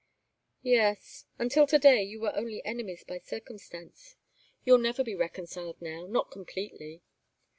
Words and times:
"Yes. 0.63 1.25
Until 1.37 1.67
to 1.67 1.77
day 1.77 2.01
you 2.01 2.19
were 2.21 2.35
only 2.35 2.65
enemies 2.65 3.03
by 3.03 3.19
circumstance. 3.19 4.15
You'll 4.65 4.79
never 4.79 5.03
be 5.03 5.13
reconciled, 5.13 5.79
now 5.79 6.07
not 6.07 6.31
completely. 6.31 7.03